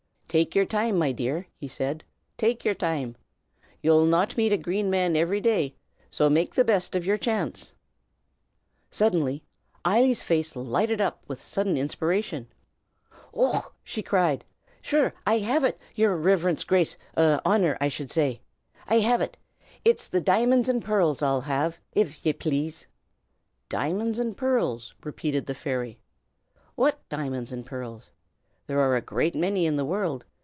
"Take 0.31 0.55
yer 0.55 0.63
time, 0.63 0.97
my 0.97 1.11
dear," 1.11 1.45
he 1.57 1.67
said, 1.67 2.05
"take 2.37 2.63
yer 2.63 2.73
time! 2.73 3.17
Ye'll 3.81 4.05
not 4.05 4.37
meet 4.37 4.53
a 4.53 4.57
Green 4.57 4.89
Man 4.89 5.17
every 5.17 5.41
day, 5.41 5.75
so 6.09 6.29
make 6.29 6.55
the 6.55 6.63
best 6.63 6.95
o' 6.95 6.99
your 6.99 7.17
chance!" 7.17 7.75
Suddenly 8.89 9.43
Eily's 9.85 10.23
face 10.23 10.55
lighted 10.55 11.01
up 11.01 11.21
with 11.27 11.39
a 11.39 11.41
sudden 11.41 11.75
inspiration. 11.75 12.47
"Och!" 13.33 13.75
she 13.83 14.01
cried, 14.01 14.45
"sure 14.81 15.13
I 15.27 15.39
have 15.39 15.65
it, 15.65 15.77
yer 15.95 16.15
Riverence's 16.15 16.63
Grace 16.63 16.95
Honor, 17.17 17.77
I 17.81 17.89
shud 17.89 18.09
say! 18.09 18.39
I 18.87 18.99
have 18.99 19.19
it! 19.19 19.35
it's 19.83 20.07
the 20.07 20.21
di'monds 20.21 20.69
and 20.69 20.81
pearrls 20.81 21.21
I'll 21.21 21.41
have, 21.41 21.77
iv 21.91 22.25
ye 22.25 22.31
plaze!" 22.31 22.87
"Diamonds 23.67 24.17
and 24.17 24.37
pearls?" 24.37 24.93
repeated 25.03 25.45
the 25.47 25.55
fairy, 25.55 25.99
"what 26.75 27.01
diamonds 27.09 27.51
and 27.51 27.65
pearls? 27.65 28.09
There 28.67 28.79
are 28.79 28.95
a 28.95 29.01
great 29.01 29.35
many 29.35 29.65
in 29.65 29.75
the 29.75 29.83
world. 29.83 30.23